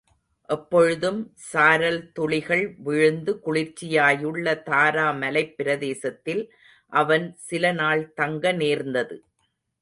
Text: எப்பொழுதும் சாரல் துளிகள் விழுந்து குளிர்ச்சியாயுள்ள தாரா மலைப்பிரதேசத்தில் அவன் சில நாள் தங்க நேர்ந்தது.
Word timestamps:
எப்பொழுதும் 0.49 1.19
சாரல் 1.51 1.99
துளிகள் 2.11 2.63
விழுந்து 2.77 3.33
குளிர்ச்சியாயுள்ள 3.45 4.55
தாரா 4.61 5.05
மலைப்பிரதேசத்தில் 5.13 6.43
அவன் 6.93 7.27
சில 7.47 7.73
நாள் 7.73 8.03
தங்க 8.13 8.53
நேர்ந்தது. 8.53 9.17